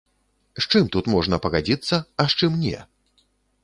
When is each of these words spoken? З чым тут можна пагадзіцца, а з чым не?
З 0.59 0.63
чым 0.71 0.89
тут 0.95 1.11
можна 1.15 1.41
пагадзіцца, 1.45 2.03
а 2.25 2.29
з 2.33 2.43
чым 2.43 2.51
не? 2.67 2.79